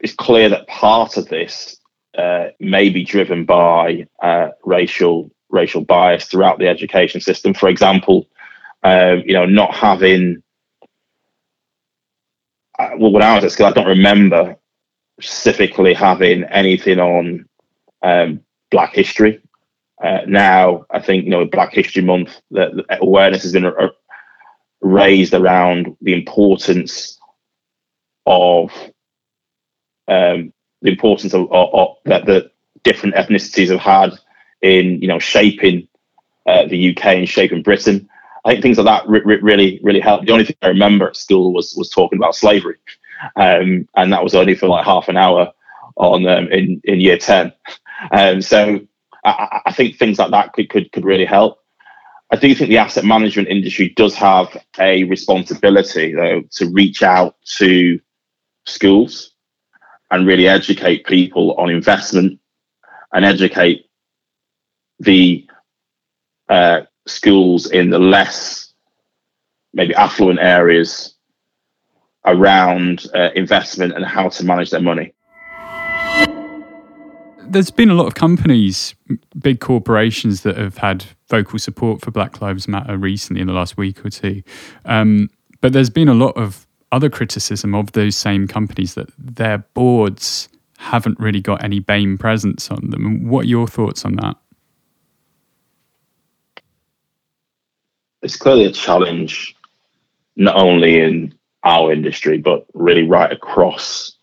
it's 0.00 0.14
clear 0.14 0.48
that 0.48 0.68
part 0.68 1.16
of 1.16 1.28
this 1.28 1.76
uh, 2.16 2.48
may 2.60 2.88
be 2.88 3.04
driven 3.04 3.44
by 3.44 4.06
uh, 4.22 4.48
racial 4.64 5.30
racial 5.50 5.84
bias 5.84 6.24
throughout 6.26 6.58
the 6.58 6.68
education 6.68 7.20
system. 7.20 7.54
For 7.54 7.68
example, 7.68 8.28
um, 8.82 9.22
you 9.24 9.32
know, 9.32 9.46
not 9.46 9.74
having 9.74 10.42
uh, 12.78 12.90
well, 12.98 13.12
when 13.12 13.22
I 13.22 13.34
was 13.34 13.44
at 13.44 13.52
school, 13.52 13.66
I 13.66 13.72
don't 13.72 13.86
remember 13.86 14.56
specifically 15.20 15.94
having 15.94 16.44
anything 16.44 16.98
on 16.98 17.48
um, 18.02 18.40
Black 18.70 18.94
history. 18.94 19.40
Uh, 20.02 20.20
now, 20.26 20.84
I 20.90 21.00
think 21.00 21.24
you 21.24 21.30
know, 21.30 21.44
Black 21.44 21.72
History 21.72 22.02
Month, 22.02 22.40
the 22.50 22.84
awareness 23.00 23.42
has 23.42 23.52
been 23.52 23.66
uh, 23.66 23.88
raised 24.80 25.34
around 25.34 25.96
the 26.00 26.12
importance 26.12 27.18
of 28.26 28.70
um, 30.08 30.52
the 30.82 30.90
importance 30.90 31.32
of, 31.32 31.50
of, 31.52 31.72
of, 31.72 31.96
that 32.04 32.26
the 32.26 32.50
different 32.82 33.14
ethnicities 33.14 33.70
have 33.70 33.80
had 33.80 34.18
in 34.60 35.00
you 35.00 35.08
know 35.08 35.18
shaping 35.18 35.88
uh, 36.46 36.66
the 36.66 36.90
UK 36.90 37.06
and 37.06 37.28
shaping 37.28 37.62
Britain. 37.62 38.08
I 38.44 38.50
think 38.52 38.62
things 38.62 38.78
like 38.78 38.86
that 38.86 39.08
re- 39.08 39.40
really 39.40 39.80
really 39.82 40.00
helped. 40.00 40.26
The 40.26 40.32
only 40.32 40.44
thing 40.44 40.56
I 40.62 40.68
remember 40.68 41.08
at 41.08 41.16
school 41.16 41.52
was 41.52 41.74
was 41.76 41.90
talking 41.90 42.18
about 42.18 42.34
slavery, 42.34 42.76
um, 43.36 43.88
and 43.96 44.12
that 44.12 44.22
was 44.22 44.34
only 44.34 44.54
for 44.54 44.68
like 44.68 44.84
half 44.84 45.08
an 45.08 45.16
hour 45.16 45.52
on 45.96 46.26
um, 46.26 46.48
in 46.48 46.80
in 46.84 47.00
year 47.00 47.18
ten. 47.18 47.52
Um, 48.12 48.42
so 48.42 48.80
I, 49.24 49.60
I, 49.66 49.72
think 49.72 49.96
things 49.96 50.18
like 50.18 50.30
that 50.32 50.52
could, 50.52 50.68
could 50.68 50.92
could 50.92 51.04
really 51.04 51.24
help. 51.24 51.58
I 52.30 52.36
do 52.36 52.54
think 52.54 52.68
the 52.68 52.78
asset 52.78 53.04
management 53.04 53.48
industry 53.48 53.90
does 53.90 54.14
have 54.16 54.56
a 54.78 55.04
responsibility 55.04 56.12
though 56.14 56.42
to 56.52 56.70
reach 56.70 57.02
out 57.02 57.36
to 57.56 58.00
schools 58.66 59.32
and 60.10 60.26
really 60.26 60.48
educate 60.48 61.06
people 61.06 61.54
on 61.54 61.70
investment 61.70 62.40
and 63.12 63.24
educate 63.24 63.86
the 64.98 65.46
uh, 66.48 66.82
schools 67.06 67.70
in 67.70 67.90
the 67.90 67.98
less 67.98 68.72
maybe 69.72 69.94
affluent 69.94 70.40
areas 70.40 71.14
around 72.24 73.06
uh, 73.14 73.30
investment 73.34 73.92
and 73.94 74.04
how 74.04 74.28
to 74.28 74.44
manage 74.44 74.70
their 74.70 74.80
money. 74.80 75.12
There's 77.46 77.70
been 77.70 77.90
a 77.90 77.94
lot 77.94 78.06
of 78.06 78.14
companies, 78.14 78.94
big 79.38 79.60
corporations 79.60 80.40
that 80.42 80.56
have 80.56 80.78
had 80.78 81.04
vocal 81.28 81.58
support 81.58 82.00
for 82.00 82.10
Black 82.10 82.40
Lives 82.40 82.66
Matter 82.66 82.96
recently 82.96 83.42
in 83.42 83.46
the 83.46 83.52
last 83.52 83.76
week 83.76 84.04
or 84.04 84.10
two. 84.10 84.42
Um, 84.86 85.28
but 85.60 85.72
there's 85.72 85.90
been 85.90 86.08
a 86.08 86.14
lot 86.14 86.36
of 86.36 86.66
other 86.90 87.10
criticism 87.10 87.74
of 87.74 87.92
those 87.92 88.16
same 88.16 88.48
companies 88.48 88.94
that 88.94 89.08
their 89.18 89.58
boards 89.58 90.48
haven't 90.78 91.18
really 91.20 91.40
got 91.40 91.62
any 91.62 91.80
BAME 91.80 92.18
presence 92.18 92.70
on 92.70 92.90
them. 92.90 93.28
What 93.28 93.44
are 93.44 93.48
your 93.48 93.66
thoughts 93.66 94.04
on 94.04 94.16
that? 94.16 94.36
It's 98.24 98.36
clearly 98.36 98.64
a 98.64 98.72
challenge, 98.72 99.54
not 100.34 100.56
only 100.56 100.98
in 100.98 101.34
our 101.62 101.92
industry, 101.92 102.38
but 102.38 102.64
really 102.72 103.06
right 103.06 103.30
across 103.30 104.16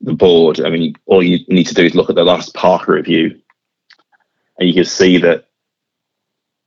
the 0.00 0.14
board. 0.14 0.58
I 0.60 0.70
mean, 0.70 0.94
all 1.04 1.22
you 1.22 1.44
need 1.48 1.66
to 1.66 1.74
do 1.74 1.84
is 1.84 1.94
look 1.94 2.08
at 2.08 2.16
the 2.16 2.24
last 2.24 2.54
Parker 2.54 2.92
review, 2.92 3.38
and 4.58 4.66
you 4.66 4.74
can 4.74 4.86
see 4.86 5.18
that 5.18 5.48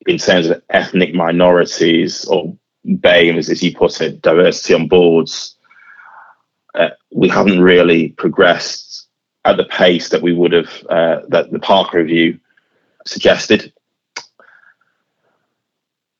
in 0.05 0.19
terms 0.19 0.45
of 0.45 0.61
ethnic 0.69 1.15
minorities 1.15 2.25
or 2.25 2.55
BAME, 2.85 3.37
as 3.37 3.63
you 3.63 3.75
put 3.75 3.99
it, 3.99 4.21
diversity 4.21 4.75
on 4.75 4.87
boards, 4.87 5.55
uh, 6.75 6.89
we 7.11 7.29
haven't 7.29 7.61
really 7.61 8.09
progressed 8.09 9.07
at 9.45 9.57
the 9.57 9.65
pace 9.65 10.09
that 10.09 10.21
we 10.21 10.33
would 10.33 10.51
have, 10.51 10.85
uh, 10.89 11.21
that 11.29 11.51
the 11.51 11.59
Parker 11.59 11.97
Review 11.97 12.39
suggested. 13.07 13.73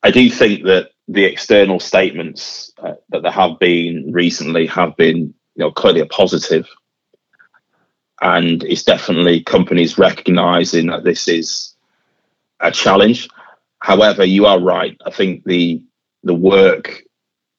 I 0.04 0.12
do 0.12 0.30
think 0.30 0.66
that 0.66 0.92
the 1.08 1.24
external 1.24 1.80
statements 1.80 2.72
uh, 2.78 2.94
that 3.10 3.24
there 3.24 3.32
have 3.32 3.58
been 3.60 4.12
recently 4.12 4.68
have 4.68 4.96
been, 4.98 5.18
you 5.18 5.34
know, 5.58 5.72
clearly 5.72 6.02
a 6.02 6.06
positive, 6.06 6.68
and 8.22 8.64
it's 8.64 8.84
definitely 8.84 9.42
companies 9.44 9.98
recognizing 9.98 10.88
that 10.88 11.06
this 11.06 11.28
is 11.28 11.76
a 12.60 12.72
challenge. 12.72 13.30
However, 13.80 14.26
you 14.26 14.46
are 14.46 14.60
right. 14.60 14.98
I 15.06 15.12
think 15.12 15.46
the 15.46 15.82
the 16.24 16.34
work 16.36 17.04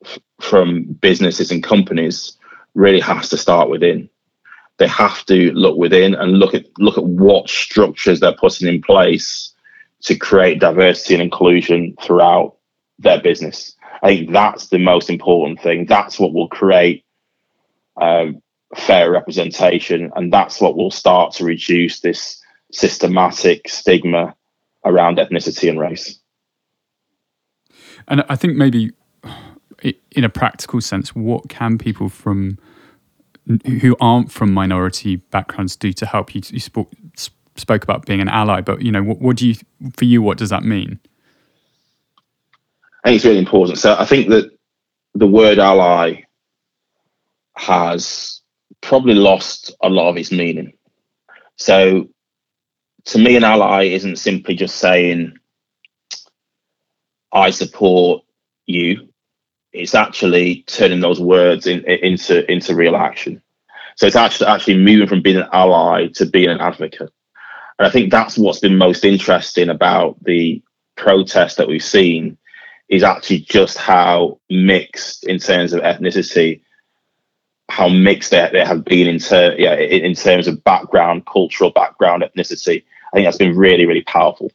f- 0.04 0.18
from 0.40 0.84
businesses 0.84 1.50
and 1.50 1.62
companies 1.62 2.36
really 2.74 3.00
has 3.00 3.30
to 3.30 3.38
start 3.38 3.70
within. 3.70 4.08
They 4.78 4.88
have 4.88 5.24
to 5.26 5.52
look 5.52 5.78
within 5.78 6.14
and 6.14 6.38
look 6.38 6.54
at 6.54 6.66
look 6.78 6.98
at 6.98 7.04
what 7.04 7.48
structures 7.48 8.20
they're 8.20 8.32
putting 8.34 8.68
in 8.68 8.82
place 8.82 9.53
to 10.04 10.16
create 10.16 10.61
diversity 10.61 11.14
and 11.14 11.23
inclusion 11.23 11.96
throughout 12.02 12.56
their 12.99 13.20
business. 13.20 13.75
I 14.02 14.08
think 14.08 14.32
that's 14.32 14.68
the 14.68 14.78
most 14.78 15.11
important 15.11 15.61
thing. 15.61 15.87
That's 15.87 16.18
what 16.18 16.32
will 16.32 16.49
create 16.49 17.04
um, 18.00 18.42
fair 18.76 19.11
representation, 19.11 20.11
and 20.14 20.32
that's 20.32 20.61
what 20.61 20.76
will 20.76 20.90
start 20.90 21.32
to 21.34 21.44
reduce 21.44 22.00
this 22.00 22.40
systematic 22.70 23.68
stigma 23.68 24.34
around 24.84 25.18
ethnicity 25.18 25.70
and 25.70 25.80
race. 25.80 26.18
And 28.08 28.25
I 28.28 28.37
think 28.37 28.56
maybe 28.56 28.90
in 30.11 30.25
a 30.25 30.28
practical 30.28 30.80
sense, 30.80 31.14
what 31.14 31.49
can 31.49 31.78
people 31.78 32.08
from 32.08 32.58
who 33.66 33.96
aren't 34.00 34.32
from 34.32 34.52
minority 34.52 35.16
backgrounds 35.16 35.76
do 35.76 35.92
to 35.92 36.06
help 36.06 36.34
you? 36.34 36.42
You 36.44 36.61
spoke, 37.56 37.84
about 37.84 38.06
being 38.06 38.20
an 38.20 38.28
ally, 38.28 38.61
but 38.61 38.82
you 38.82 38.92
know, 38.92 39.02
what, 39.02 39.20
what 39.20 39.37
do 39.37 39.49
you 39.49 39.54
for 39.96 40.04
you? 40.04 40.23
What 40.23 40.38
does 40.38 40.50
that 40.50 40.64
mean? 40.64 40.99
I 43.04 43.08
think 43.08 43.16
it's 43.16 43.25
really 43.25 43.38
important. 43.38 43.78
So 43.78 43.96
I 43.99 44.04
think 44.04 44.28
that 44.30 44.50
the 45.14 45.26
word 45.26 45.58
ally 45.58 46.23
has 47.56 48.40
probably 48.80 49.14
lost 49.14 49.75
a 49.82 49.88
lot 49.88 50.08
of 50.08 50.16
its 50.16 50.32
meaning. 50.32 50.73
So 51.56 52.08
to 53.06 53.18
me, 53.18 53.37
an 53.37 53.44
ally 53.44 53.84
isn't 53.84 54.16
simply 54.16 54.54
just 54.54 54.76
saying 54.76 55.38
I 57.32 57.50
support 57.50 58.25
you. 58.66 59.08
It's 59.73 59.94
actually 59.94 60.62
turning 60.66 61.00
those 61.00 61.20
words 61.20 61.66
in, 61.66 61.84
into 61.84 62.50
into 62.50 62.75
real 62.75 62.96
action. 62.96 63.42
So 63.96 64.06
it's 64.06 64.16
actually 64.16 64.46
actually 64.46 64.78
moving 64.78 65.08
from 65.08 65.23
being 65.23 65.37
an 65.37 65.49
ally 65.52 66.08
to 66.14 66.26
being 66.26 66.49
an 66.49 66.61
advocate. 66.61 67.12
And 67.78 67.86
I 67.86 67.90
think 67.90 68.10
that's 68.10 68.38
what's 68.38 68.60
been 68.60 68.78
most 68.78 69.04
interesting 69.04 69.68
about 69.68 70.22
the 70.24 70.62
protest 70.96 71.56
that 71.56 71.68
we've 71.68 71.82
seen 71.82 72.38
is 72.88 73.02
actually 73.02 73.40
just 73.40 73.78
how 73.78 74.38
mixed 74.50 75.24
in 75.24 75.38
terms 75.38 75.72
of 75.72 75.82
ethnicity, 75.82 76.60
how 77.70 77.88
mixed 77.88 78.30
they, 78.30 78.48
they 78.52 78.64
have 78.64 78.84
been 78.84 79.08
in, 79.08 79.18
ter- 79.18 79.56
yeah, 79.58 79.74
in, 79.74 80.14
terms 80.14 80.46
of 80.46 80.62
background, 80.64 81.26
cultural 81.26 81.70
background, 81.70 82.22
ethnicity. 82.22 82.84
I 83.12 83.16
think 83.16 83.26
that's 83.26 83.38
been 83.38 83.56
really, 83.56 83.86
really 83.86 84.02
powerful. 84.04 84.52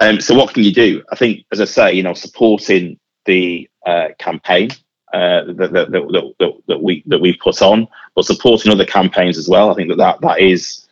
Um, 0.00 0.20
so 0.20 0.34
what 0.34 0.52
can 0.52 0.64
you 0.64 0.72
do? 0.72 1.02
I 1.12 1.16
think, 1.16 1.46
as 1.52 1.60
I 1.60 1.66
say, 1.66 1.92
you 1.94 2.02
know, 2.02 2.14
supporting 2.14 2.98
the 3.26 3.68
uh, 3.86 4.08
campaign 4.18 4.70
uh, 5.12 5.44
that, 5.44 5.72
that, 5.72 5.92
that, 5.92 6.34
that, 6.40 6.52
that, 6.66 6.82
we 6.82 7.04
that 7.06 7.20
we 7.20 7.36
put 7.36 7.62
on, 7.62 7.86
but 8.16 8.24
supporting 8.24 8.72
other 8.72 8.84
campaigns 8.84 9.38
as 9.38 9.48
well. 9.48 9.70
I 9.70 9.74
think 9.74 9.88
that 9.88 9.98
that, 9.98 10.20
that 10.22 10.40
is 10.40 10.83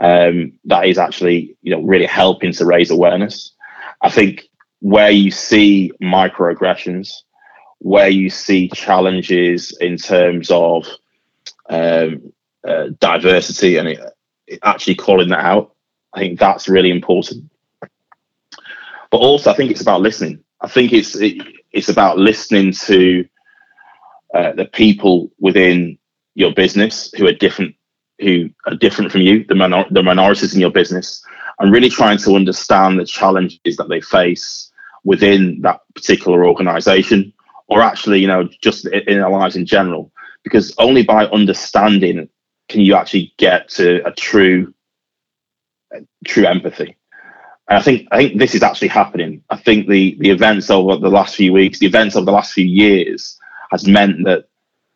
um, 0.00 0.52
that 0.64 0.86
is 0.86 0.98
actually 0.98 1.56
you 1.62 1.74
know 1.74 1.82
really 1.82 2.06
helping 2.06 2.52
to 2.52 2.64
raise 2.64 2.90
awareness. 2.90 3.52
I 4.02 4.10
think 4.10 4.48
where 4.80 5.10
you 5.10 5.30
see 5.30 5.92
microaggressions, 6.02 7.22
where 7.78 8.08
you 8.08 8.30
see 8.30 8.68
challenges 8.68 9.76
in 9.80 9.96
terms 9.96 10.50
of 10.50 10.86
um, 11.68 12.32
uh, 12.66 12.88
diversity 13.00 13.76
and 13.76 13.88
it, 13.88 14.00
actually 14.62 14.94
calling 14.94 15.28
that 15.28 15.44
out, 15.44 15.74
I 16.14 16.20
think 16.20 16.38
that's 16.38 16.68
really 16.68 16.90
important. 16.90 17.50
But 19.10 19.18
also, 19.18 19.50
I 19.50 19.54
think 19.54 19.70
it's 19.70 19.80
about 19.80 20.00
listening. 20.00 20.42
I 20.60 20.68
think 20.68 20.92
it's 20.92 21.16
it, 21.16 21.42
it's 21.72 21.88
about 21.88 22.18
listening 22.18 22.72
to 22.86 23.24
uh, 24.34 24.52
the 24.52 24.66
people 24.66 25.30
within 25.38 25.98
your 26.34 26.52
business 26.52 27.12
who 27.16 27.26
are 27.26 27.32
different, 27.32 27.74
who 28.18 28.50
are 28.66 28.74
different 28.74 29.12
from 29.12 29.22
you, 29.22 29.44
the, 29.44 29.54
minor- 29.54 29.86
the 29.90 30.02
minorities 30.02 30.54
in 30.54 30.60
your 30.60 30.70
business, 30.70 31.22
and 31.58 31.72
really 31.72 31.90
trying 31.90 32.18
to 32.18 32.34
understand 32.34 32.98
the 32.98 33.04
challenges 33.04 33.76
that 33.76 33.88
they 33.88 34.00
face 34.00 34.70
within 35.04 35.60
that 35.62 35.80
particular 35.94 36.46
organization, 36.46 37.32
or 37.68 37.82
actually, 37.82 38.20
you 38.20 38.26
know, 38.26 38.48
just 38.62 38.86
in 38.86 39.18
their 39.18 39.30
lives 39.30 39.56
in 39.56 39.66
general. 39.66 40.10
Because 40.44 40.74
only 40.78 41.02
by 41.02 41.26
understanding 41.26 42.28
can 42.68 42.80
you 42.80 42.94
actually 42.94 43.32
get 43.38 43.68
to 43.70 44.06
a 44.06 44.12
true, 44.12 44.72
a 45.92 46.00
true 46.26 46.46
empathy. 46.46 46.96
And 47.68 47.78
I 47.78 47.82
think 47.82 48.08
I 48.10 48.18
think 48.18 48.38
this 48.38 48.54
is 48.54 48.62
actually 48.62 48.88
happening. 48.88 49.42
I 49.50 49.56
think 49.56 49.88
the 49.88 50.16
the 50.20 50.30
events 50.30 50.70
over 50.70 50.96
the 50.96 51.10
last 51.10 51.36
few 51.36 51.52
weeks, 51.52 51.78
the 51.78 51.86
events 51.86 52.16
over 52.16 52.24
the 52.24 52.32
last 52.32 52.52
few 52.52 52.64
years, 52.64 53.38
has 53.70 53.86
meant 53.86 54.24
that 54.24 54.48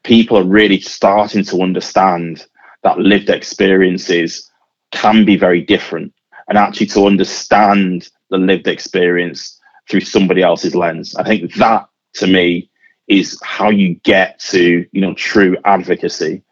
people 0.04 0.38
are 0.38 0.44
really 0.44 0.80
starting 0.80 1.44
to 1.44 1.62
understand 1.62 2.46
that 2.82 2.98
lived 2.98 3.30
experiences 3.30 4.50
can 4.90 5.24
be 5.24 5.36
very 5.36 5.60
different, 5.60 6.12
and 6.48 6.58
actually 6.58 6.86
to 6.86 7.06
understand 7.06 8.08
the 8.30 8.38
lived 8.38 8.68
experience 8.68 9.58
through 9.88 10.00
somebody 10.00 10.42
else's 10.42 10.74
lens. 10.74 11.14
I 11.16 11.24
think 11.24 11.54
that 11.54 11.88
to 12.14 12.26
me 12.26 12.70
is 13.08 13.38
how 13.42 13.70
you 13.70 13.94
get 14.04 14.38
to 14.40 14.86
you 14.90 15.00
know 15.00 15.14
true 15.14 15.56
advocacy 15.64 16.42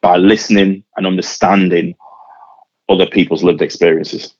by 0.00 0.16
listening 0.16 0.84
and 0.96 1.06
understanding 1.06 1.94
other 2.88 3.06
people's 3.06 3.42
lived 3.42 3.62
experiences. 3.62 4.34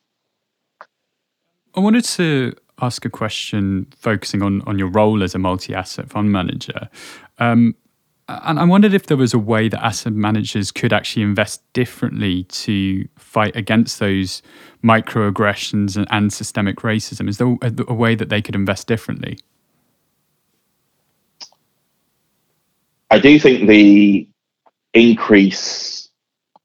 I 1.75 1.81
wanted 1.81 2.05
to 2.05 2.55
ask 2.81 3.05
a 3.05 3.11
question 3.11 3.87
focusing 3.97 4.43
on, 4.43 4.62
on 4.62 4.78
your 4.78 4.88
role 4.88 5.23
as 5.23 5.35
a 5.35 5.38
multi 5.38 5.75
asset 5.75 6.09
fund 6.09 6.33
manager. 6.33 6.88
Um, 7.38 7.75
and 8.29 8.61
I 8.61 8.65
wondered 8.65 8.93
if 8.93 9.07
there 9.07 9.17
was 9.17 9.33
a 9.33 9.39
way 9.39 9.69
that 9.69 9.83
asset 9.83 10.13
managers 10.13 10.71
could 10.71 10.93
actually 10.93 11.23
invest 11.23 11.63
differently 11.73 12.45
to 12.45 13.09
fight 13.17 13.57
against 13.57 14.01
those 14.01 14.43
microaggressions 14.85 15.97
and, 15.97 16.07
and 16.11 16.31
systemic 16.33 16.77
racism. 16.79 17.29
Is 17.29 17.39
there 17.39 17.57
a, 17.63 17.73
a 17.89 17.95
way 17.95 18.15
that 18.15 18.29
they 18.29 18.43
could 18.43 18.55
invest 18.55 18.87
differently? 18.87 19.39
I 23.11 23.19
do 23.19 23.39
think 23.39 23.67
the 23.67 24.29
increase 24.93 26.11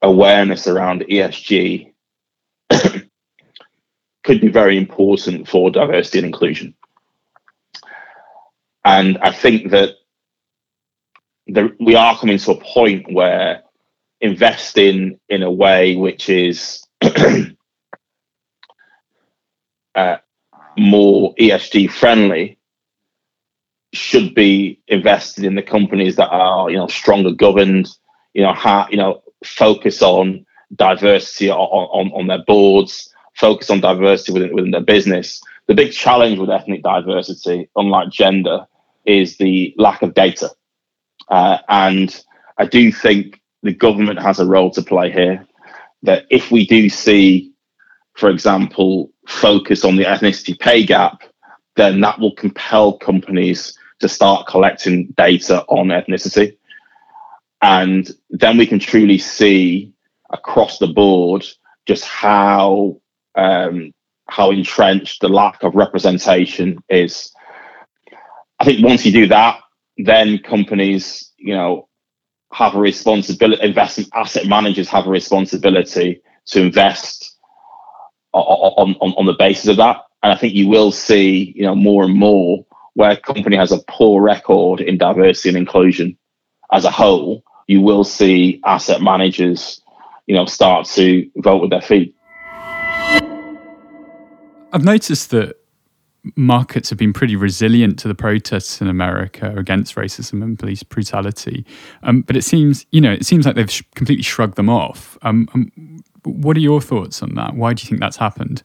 awareness 0.01 0.67
around 0.67 1.05
ESG 1.09 1.93
could 2.69 4.41
be 4.41 4.49
very 4.49 4.77
important 4.77 5.47
for 5.47 5.71
diversity 5.71 6.17
and 6.17 6.27
inclusion. 6.27 6.75
And 8.83 9.17
I 9.19 9.31
think 9.31 9.71
that 9.71 9.95
we 11.47 11.95
are 11.95 12.17
coming 12.17 12.37
to 12.37 12.51
a 12.51 12.61
point 12.61 13.11
where 13.11 13.63
investing 14.21 15.19
in 15.29 15.43
a 15.43 15.51
way 15.51 15.95
which 15.95 16.29
is 16.29 16.83
uh, 19.95 20.17
more 20.77 21.35
ESG 21.35 21.91
friendly 21.91 22.57
should 23.93 24.33
be 24.33 24.79
invested 24.87 25.43
in 25.43 25.55
the 25.55 25.61
companies 25.61 26.15
that 26.15 26.29
are 26.29 26.69
you 26.69 26.77
know 26.77 26.87
stronger 26.87 27.31
governed, 27.31 27.89
you 28.33 28.41
know, 28.41 28.53
ha- 28.53 28.87
you 28.89 28.97
know, 28.97 29.21
focus 29.43 30.01
on 30.01 30.45
diversity 30.75 31.49
on, 31.49 31.57
on, 31.57 32.11
on 32.13 32.27
their 32.27 32.43
boards, 32.45 33.13
focus 33.35 33.69
on 33.69 33.81
diversity 33.81 34.33
within, 34.33 34.55
within 34.55 34.71
their 34.71 34.81
business. 34.81 35.41
The 35.67 35.75
big 35.75 35.91
challenge 35.93 36.39
with 36.39 36.49
ethnic 36.49 36.81
diversity, 36.83 37.69
unlike 37.75 38.09
gender, 38.09 38.65
is 39.05 39.37
the 39.37 39.73
lack 39.77 40.01
of 40.01 40.13
data. 40.13 40.49
Uh, 41.29 41.57
and 41.69 42.23
I 42.57 42.65
do 42.65 42.91
think 42.91 43.41
the 43.61 43.73
government 43.73 44.19
has 44.19 44.39
a 44.39 44.45
role 44.45 44.71
to 44.71 44.81
play 44.81 45.11
here. 45.11 45.45
That 46.03 46.25
if 46.29 46.51
we 46.51 46.65
do 46.65 46.89
see, 46.89 47.51
for 48.13 48.29
example, 48.29 49.11
focus 49.27 49.85
on 49.85 49.95
the 49.95 50.03
ethnicity 50.03 50.59
pay 50.59 50.85
gap, 50.85 51.23
then 51.75 52.01
that 52.01 52.19
will 52.19 52.35
compel 52.35 52.97
companies 52.97 53.77
to 53.99 54.09
start 54.09 54.47
collecting 54.47 55.07
data 55.17 55.63
on 55.67 55.87
ethnicity. 55.87 56.57
And 57.61 58.11
then 58.29 58.57
we 58.57 58.67
can 58.67 58.79
truly 58.79 59.17
see 59.17 59.93
across 60.31 60.77
the 60.77 60.87
board 60.87 61.45
just 61.85 62.03
how 62.03 62.99
um, 63.35 63.93
how 64.29 64.51
entrenched 64.51 65.21
the 65.21 65.29
lack 65.29 65.63
of 65.63 65.75
representation 65.75 66.83
is. 66.89 67.31
I 68.59 68.65
think 68.65 68.85
once 68.85 69.05
you 69.05 69.11
do 69.11 69.27
that, 69.27 69.59
then 69.97 70.39
companies, 70.39 71.31
you 71.37 71.53
know, 71.53 71.87
have 72.51 72.75
a 72.75 72.79
responsibility. 72.79 73.63
Investment 73.63 74.09
asset 74.13 74.47
managers 74.47 74.89
have 74.89 75.07
a 75.07 75.09
responsibility 75.09 76.21
to 76.47 76.61
invest 76.61 77.37
on, 78.33 78.95
on 78.99 79.13
on 79.13 79.25
the 79.25 79.33
basis 79.33 79.67
of 79.67 79.77
that. 79.77 79.97
And 80.21 80.31
I 80.31 80.35
think 80.35 80.53
you 80.53 80.67
will 80.67 80.91
see, 80.91 81.53
you 81.55 81.63
know, 81.63 81.75
more 81.75 82.03
and 82.03 82.15
more 82.15 82.65
where 82.93 83.11
a 83.11 83.17
company 83.17 83.57
has 83.57 83.71
a 83.71 83.79
poor 83.89 84.21
record 84.21 84.79
in 84.79 84.97
diversity 84.97 85.49
and 85.49 85.57
inclusion 85.57 86.17
as 86.71 86.85
a 86.85 86.91
whole, 86.91 87.43
you 87.67 87.81
will 87.81 88.03
see 88.03 88.59
asset 88.65 89.01
managers, 89.01 89.81
you 90.25 90.35
know, 90.35 90.45
start 90.45 90.87
to 90.87 91.29
vote 91.37 91.61
with 91.61 91.69
their 91.69 91.81
feet. 91.81 92.15
I've 94.71 94.83
noticed 94.83 95.29
that 95.31 95.57
markets 96.35 96.89
have 96.89 96.97
been 96.97 97.13
pretty 97.13 97.35
resilient 97.35 97.99
to 97.99 98.07
the 98.07 98.15
protests 98.15 98.81
in 98.81 98.87
America 98.87 99.53
against 99.57 99.95
racism 99.95 100.41
and 100.41 100.57
police 100.57 100.83
brutality. 100.83 101.65
Um, 102.03 102.21
but 102.21 102.37
it 102.37 102.43
seems, 102.43 102.85
you 102.91 103.01
know, 103.01 103.11
it 103.11 103.25
seems 103.25 103.45
like 103.45 103.55
they've 103.55 103.69
sh- 103.69 103.83
completely 103.95 104.23
shrugged 104.23 104.55
them 104.55 104.69
off. 104.69 105.17
Um, 105.23 105.49
um, 105.53 106.03
what 106.23 106.55
are 106.55 106.61
your 106.61 106.81
thoughts 106.81 107.21
on 107.21 107.35
that? 107.35 107.55
Why 107.55 107.73
do 107.73 107.83
you 107.83 107.89
think 107.89 107.99
that's 107.99 108.17
happened? 108.17 108.63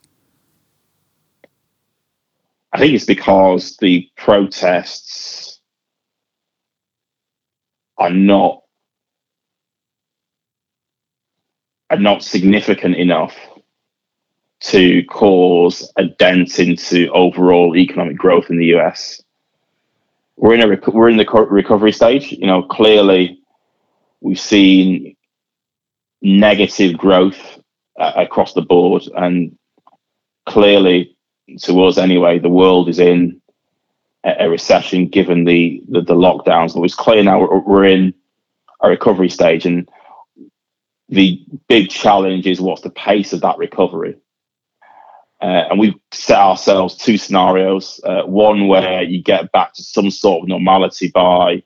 I 2.71 2.79
think 2.79 2.93
it's 2.93 3.05
because 3.05 3.75
the 3.77 4.07
protests 4.15 5.59
are 7.97 8.11
not 8.11 8.61
are 11.89 11.97
not 11.97 12.23
significant 12.23 12.95
enough 12.95 13.35
to 14.69 15.03
cause 15.05 15.91
a 15.95 16.05
dent 16.05 16.59
into 16.59 17.09
overall 17.11 17.75
economic 17.75 18.17
growth 18.17 18.51
in 18.51 18.57
the 18.57 18.75
US. 18.75 19.21
We're 20.37 20.53
in 20.53 20.61
a 20.61 20.67
rec- 20.67 20.87
we're 20.87 21.09
in 21.09 21.17
the 21.17 21.25
recovery 21.49 21.91
stage. 21.91 22.31
You 22.31 22.45
know, 22.45 22.61
clearly 22.61 23.41
we've 24.21 24.39
seen 24.39 25.15
negative 26.21 26.97
growth 26.97 27.59
uh, 27.99 28.13
across 28.15 28.53
the 28.53 28.61
board, 28.61 29.03
and 29.15 29.57
clearly, 30.45 31.17
to 31.61 31.83
us 31.83 31.97
anyway, 31.97 32.37
the 32.37 32.49
world 32.49 32.89
is 32.89 32.99
in 32.99 33.41
a, 34.23 34.45
a 34.45 34.49
recession 34.49 35.07
given 35.07 35.45
the, 35.45 35.81
the, 35.89 36.01
the 36.01 36.15
lockdowns. 36.15 36.75
But 36.75 36.83
it's 36.83 36.95
clear 36.95 37.23
now 37.23 37.39
we're, 37.39 37.59
we're 37.59 37.85
in 37.85 38.13
a 38.81 38.89
recovery 38.89 39.29
stage, 39.29 39.65
and 39.65 39.89
the 41.09 41.43
big 41.67 41.89
challenge 41.89 42.45
is 42.45 42.61
what's 42.61 42.81
the 42.81 42.91
pace 42.91 43.33
of 43.33 43.41
that 43.41 43.57
recovery. 43.57 44.15
Uh, 45.41 45.65
and 45.69 45.79
we've 45.79 45.95
set 46.11 46.37
ourselves 46.37 46.95
two 46.95 47.17
scenarios. 47.17 48.01
Uh, 48.03 48.23
one 48.23 48.67
where 48.67 49.03
you 49.03 49.23
get 49.23 49.51
back 49.51 49.73
to 49.73 49.83
some 49.83 50.11
sort 50.11 50.43
of 50.43 50.49
normality 50.49 51.09
by, 51.09 51.63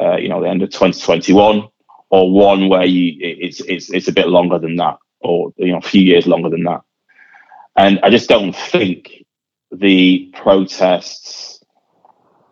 uh, 0.00 0.16
you 0.16 0.28
know, 0.28 0.40
the 0.40 0.48
end 0.48 0.62
of 0.62 0.70
2021, 0.70 1.68
or 2.10 2.30
one 2.30 2.68
where 2.68 2.84
you 2.84 3.16
it's 3.20 3.60
it's 3.60 3.90
it's 3.90 4.08
a 4.08 4.12
bit 4.12 4.28
longer 4.28 4.58
than 4.58 4.76
that, 4.76 4.98
or 5.20 5.52
you 5.56 5.72
know, 5.72 5.78
a 5.78 5.82
few 5.82 6.02
years 6.02 6.26
longer 6.26 6.48
than 6.48 6.64
that. 6.64 6.82
And 7.76 7.98
I 8.02 8.10
just 8.10 8.28
don't 8.28 8.54
think 8.54 9.24
the 9.72 10.30
protests 10.34 11.64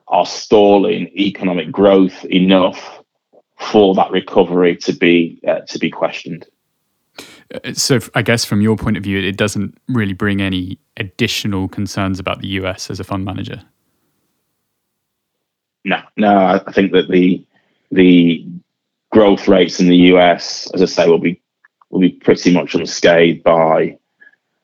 are 0.08 0.26
stalling 0.26 1.08
economic 1.08 1.70
growth 1.70 2.24
enough 2.24 3.02
for 3.58 3.94
that 3.94 4.10
recovery 4.10 4.76
to 4.76 4.92
be 4.92 5.40
uh, 5.46 5.60
to 5.60 5.78
be 5.78 5.90
questioned. 5.90 6.46
So, 7.72 7.98
I 8.14 8.22
guess 8.22 8.44
from 8.44 8.60
your 8.60 8.76
point 8.76 8.98
of 8.98 9.02
view, 9.02 9.18
it 9.18 9.36
doesn't 9.36 9.76
really 9.88 10.12
bring 10.12 10.42
any 10.42 10.78
additional 10.98 11.68
concerns 11.68 12.18
about 12.18 12.40
the 12.40 12.48
US 12.48 12.90
as 12.90 13.00
a 13.00 13.04
fund 13.04 13.24
manager. 13.24 13.62
no, 15.84 16.00
no. 16.16 16.36
I 16.66 16.72
think 16.72 16.92
that 16.92 17.08
the 17.08 17.44
the 17.90 18.46
growth 19.10 19.48
rates 19.48 19.80
in 19.80 19.88
the 19.88 19.96
US, 20.12 20.70
as 20.74 20.82
I 20.82 20.84
say, 20.84 21.08
will 21.08 21.18
be 21.18 21.40
will 21.90 22.00
be 22.00 22.10
pretty 22.10 22.52
much 22.52 22.74
unscathed 22.74 23.42
by 23.42 23.96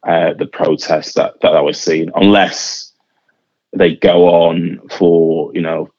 uh, 0.06 0.34
the 0.34 0.46
protests 0.46 1.14
that 1.14 1.40
that 1.40 1.54
I 1.54 1.62
was 1.62 1.80
seeing, 1.80 2.10
unless 2.14 2.92
they 3.72 3.96
go 3.96 4.28
on 4.28 4.80
for 4.90 5.54
you 5.54 5.62
know 5.62 5.90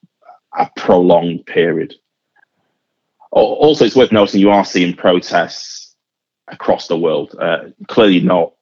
a 0.55 0.69
prolonged 0.77 1.47
period. 1.47 1.95
Also, 3.31 3.83
it's 3.83 3.95
worth 3.97 4.13
noting 4.13 4.39
you 4.39 4.51
are 4.51 4.63
seeing 4.63 4.95
protests 4.95 5.84
across 6.47 6.87
the 6.87 6.97
world. 6.97 7.35
Uh, 7.39 7.69
clearly, 7.87 8.21
not 8.21 8.53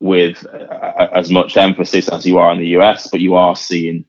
with 0.00 0.46
uh, 0.46 1.08
as 1.12 1.30
much 1.30 1.56
emphasis 1.56 2.08
as 2.08 2.26
you 2.26 2.38
are 2.38 2.52
in 2.52 2.58
the 2.58 2.68
US, 2.78 3.08
but 3.08 3.20
you 3.20 3.34
are 3.34 3.54
seeing 3.54 4.04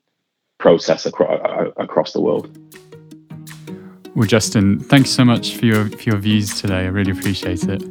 protests 0.58 1.06
across, 1.06 1.40
across 1.78 2.14
the 2.14 2.22
world. 2.22 2.58
Well, 4.16 4.28
Justin, 4.28 4.80
thanks 4.80 5.10
so 5.10 5.24
much 5.24 5.56
for 5.56 5.66
your 5.66 5.86
for 5.90 6.04
your 6.04 6.18
views 6.18 6.60
today. 6.60 6.80
I 6.80 6.88
really 6.88 7.12
appreciate 7.12 7.64
it. 7.64 7.82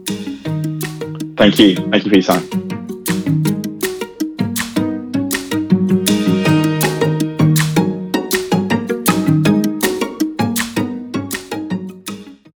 Thank 1.36 1.58
you. 1.58 1.76
Thank 1.76 2.04
you 2.04 2.10
for 2.10 2.16
your 2.16 2.22
time. 2.22 2.89